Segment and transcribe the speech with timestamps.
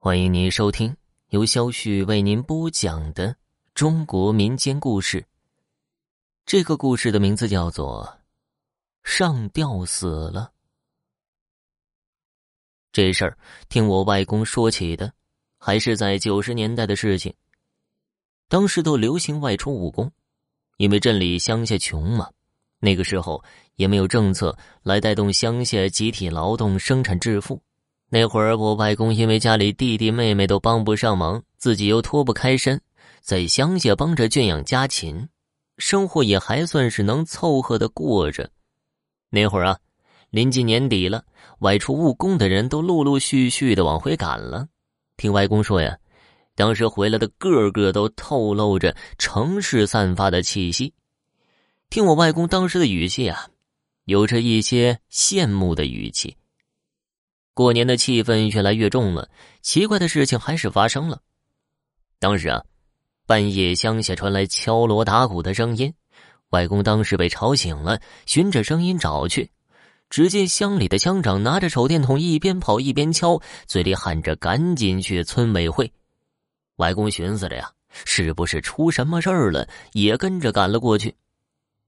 [0.00, 0.96] 欢迎您收听
[1.30, 3.34] 由肖旭为您播讲的
[3.74, 5.26] 中国民间故事。
[6.46, 8.06] 这个故事的名字叫做
[9.02, 10.40] 《上吊死了》。
[12.92, 13.36] 这事儿
[13.68, 15.12] 听我外公说起的，
[15.58, 17.34] 还是在九十年代的事情。
[18.46, 20.08] 当时都流行外出务工，
[20.76, 22.30] 因为镇里乡下穷嘛，
[22.78, 23.42] 那个时候
[23.74, 27.60] 也没有政策来带动乡下集体劳动生产致富。
[28.10, 32.80] 那会儿，我外公因为家里弟弟妹妹都帮不上忙，自己又脱不开身，
[33.20, 35.28] 在乡下帮着圈养家禽，
[35.76, 38.50] 生活也还算是能凑合的过着。
[39.28, 39.78] 那会儿啊，
[40.30, 41.22] 临近年底了，
[41.58, 44.66] 外出务工的人都陆陆续续的往回赶了。
[45.18, 45.98] 听外公说呀，
[46.54, 50.94] 当时回来的个个都透露着城市散发的气息。
[51.90, 53.48] 听我外公当时的语气啊，
[54.06, 56.37] 有着一些羡慕的语气。
[57.58, 59.28] 过年的气氛越来越重了，
[59.62, 61.20] 奇怪的事情还是发生了。
[62.20, 62.62] 当时啊，
[63.26, 65.92] 半夜乡下传来敲锣打鼓的声音，
[66.50, 69.50] 外公当时被吵醒了，循着声音找去，
[70.08, 75.92] 只见乡里的乡长拿着手电筒，一边跑一边敲，嘴里喊着：“赶紧去村委会。”
[76.78, 77.68] 外公寻思着呀，
[78.04, 79.68] 是不是出什么事儿了？
[79.94, 81.12] 也跟着赶了过去。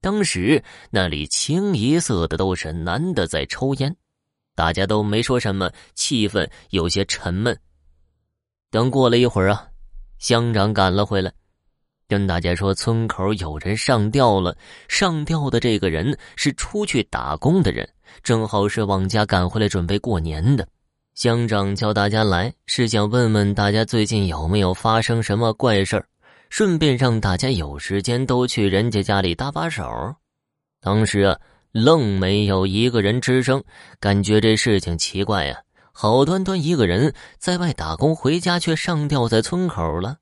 [0.01, 3.97] 当时那里清一色的都是男的在抽烟。
[4.61, 7.59] 大家都没说什么，气氛有些沉闷。
[8.71, 9.67] 等过了一会儿啊，
[10.19, 11.33] 乡长赶了回来，
[12.07, 14.55] 跟大家说村口有人上吊了。
[14.87, 17.89] 上吊的这个人是出去打工的人，
[18.23, 20.69] 正好是往家赶回来准备过年的。
[21.15, 26.05] 乡长叫大家来，是想问问大家最近有没有发生什么怪事
[26.51, 30.15] 顺便让大家有时间都去人家家里搭把手。
[30.83, 31.41] 当时啊。
[31.73, 33.63] 愣没有一个人吱声，
[34.01, 35.63] 感觉这事情奇怪呀！
[35.93, 40.17] 好端端一个人在外打工，回家却上吊在村口了。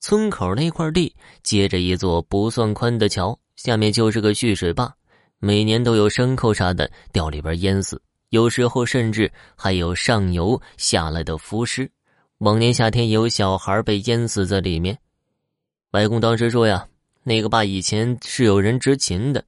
[0.00, 4.92] 村口那块地接着一座不算宽的桥，下面就是个蓄水坝，
[5.38, 11.90] 每年都有牲口啥的掉里边淹死，有时候甚至还有上游下来的浮尸。
[12.38, 14.98] 往年夏天有小孩被淹死在里面。
[15.92, 16.86] 外公当时说呀，
[17.22, 19.42] 那个坝以前是有人执勤的，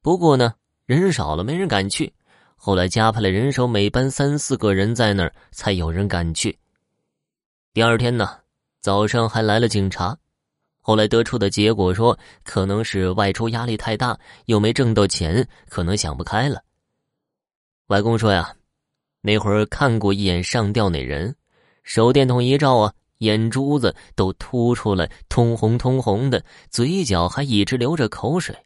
[0.00, 0.54] 不过呢。
[0.86, 2.12] 人少了，没人敢去。
[2.56, 6.56] 后来加派了人手，每班三四个人在那儿，才有人敢去。
[7.72, 8.38] 第二天呢，
[8.80, 10.16] 早上还来了警察。
[10.80, 16.60] 后来得出的结果说，可能是外出压力太大，又没挣到钱，可能想不开了。
[17.86, 18.54] 外公说呀，
[19.20, 21.34] 那会儿看过一眼上吊那人，
[21.84, 28.56] 手电筒一照啊，眼珠子都凸出来，通红通红的，嘴角还一直流着口水，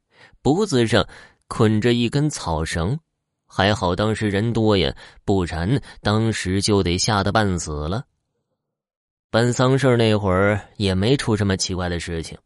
[0.40, 1.06] 脖子上。
[1.48, 2.98] 捆着一根草绳，
[3.46, 8.04] 还好当时人多呀，不然当时就得吓得半死了。
[9.30, 12.38] 办丧事那会儿也没出什么奇怪的事情，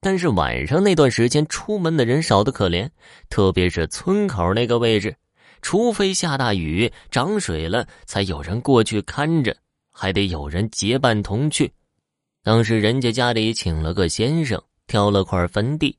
[0.00, 2.88] 但是晚上那段时间出门的人少得可怜，
[3.30, 5.16] 特别是村口那个位置，
[5.62, 9.56] 除非下大雨涨水了，才有人过去看着，
[9.90, 11.72] 还得有人结伴同去。
[12.42, 15.96] 当时人家家里请了个先生，挑了块坟地。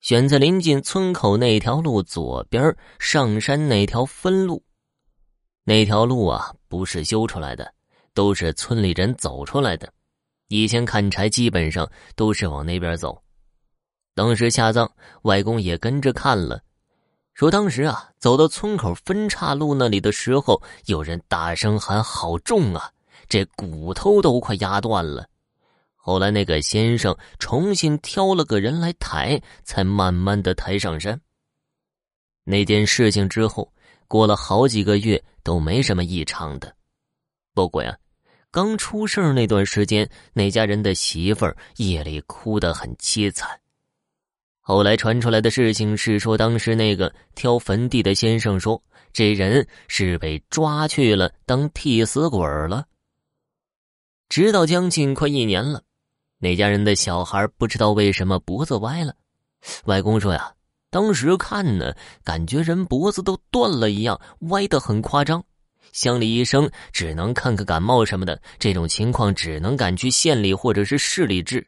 [0.00, 4.62] 选在临近村口那条路左边上山那条分路，
[5.64, 7.74] 那条路啊不是修出来的，
[8.14, 9.92] 都是村里人走出来的。
[10.48, 13.20] 以前砍柴基本上都是往那边走。
[14.14, 14.90] 当时下葬，
[15.22, 16.62] 外公也跟着看了，
[17.34, 22.90] 说当时啊走到村口分岔路那里的时候，有人大声喊：“好重啊！
[23.28, 25.28] 这骨头都快压断了。”
[26.08, 31.20] 后来，那个先生重新挑了个人来抬，才慢慢的抬上山。
[32.44, 33.70] 那件事情之后，
[34.06, 36.74] 过了好几个月都没什么异常的。
[37.52, 37.94] 不过呀，
[38.50, 43.60] 刚出事那段时间，那家人的媳妇儿夜里哭得很凄惨。
[44.60, 48.82] 后来传出来的事情是说，当时那个挑坟地的先生说，
[49.12, 52.86] 这人是被抓去了当替死鬼了。
[54.30, 55.82] 直到将近快一年了。
[56.38, 59.14] 那家人的小孩不知道为什么脖子歪了，
[59.86, 60.52] 外公说呀，
[60.88, 61.92] 当时看呢，
[62.22, 64.20] 感觉人脖子都断了一样，
[64.50, 65.42] 歪得很夸张。
[65.92, 71.66] 乡里医生只能看看感冒什么的，这种情况只能赶去县里或者是市里治。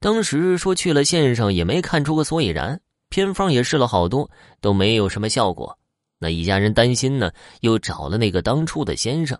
[0.00, 5.78] 当时说去了县上也没看出个所以然，偏方也试了好多，都没有什么效果。
[6.18, 9.38] 那一家人担心呢，又找了那个当初的先生。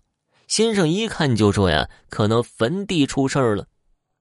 [0.48, 3.66] 先生一看就说呀，可能坟地出事儿了。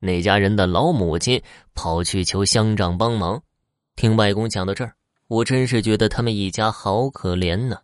[0.06, 1.42] 那家人的老母亲
[1.74, 3.42] 跑去求乡长帮忙。
[3.96, 4.96] 听外公讲到这儿，
[5.28, 7.78] 我真是觉得他们一家好可怜呢。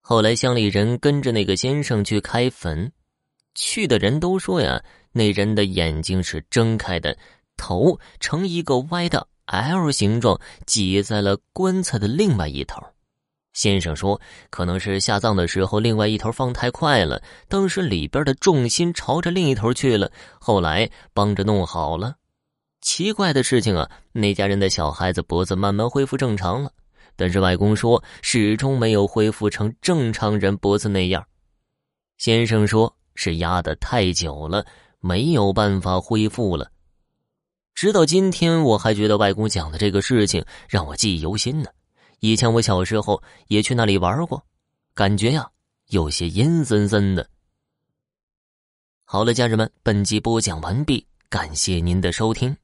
[0.00, 2.92] 后来乡里人跟着那个先生去开坟，
[3.56, 7.18] 去的人都说呀，那人的眼睛是睁开的，
[7.56, 12.80] 头呈一个歪的 L 形状，挤在了棺材的另外一头。
[13.60, 14.18] 先生说，
[14.48, 22.14] 可能是下葬的时候，另外一头放太快了，当时里边的重心朝着另一头去了，后来帮着弄好了。
[22.80, 26.72] 奇怪的事情啊，那家人的小孩子脖子慢慢恢复正常了，
[27.16, 31.22] 但是外公说始终没有恢复成正常人脖子那样。
[32.16, 34.64] 先生说是压得太久了，
[35.00, 36.70] 没有办法恢复了。
[37.74, 41.68] 直到今天，我还觉得外公讲的这个事情让我记忆犹新呢。
[42.20, 44.42] 以前我小时候也去那里玩过，
[44.94, 45.50] 感觉呀
[45.88, 47.28] 有些阴森森的。
[49.04, 52.56] 好了，家人们，本集播讲完毕，感谢您的收听。